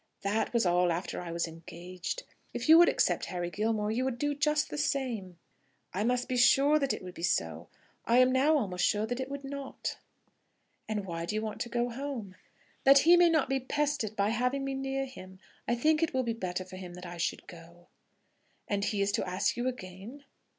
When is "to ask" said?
19.11-19.55